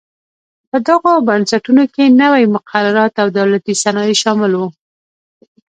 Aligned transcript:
په 0.69 0.77
دغو 0.87 1.11
بنسټونو 1.27 1.83
کې 1.93 2.15
نوي 2.21 2.43
مقررات 2.55 3.13
او 3.21 3.27
دولتي 3.37 3.73
صنایع 3.83 4.15
شامل 4.23 4.51
و. 4.57 4.61